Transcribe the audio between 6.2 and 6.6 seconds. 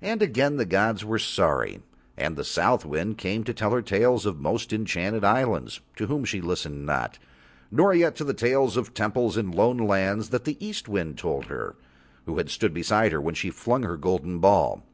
she